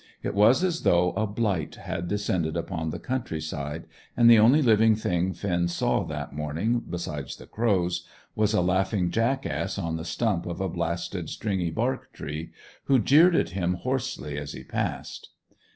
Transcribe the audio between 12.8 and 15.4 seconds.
who jeered at him hoarsely as he passed.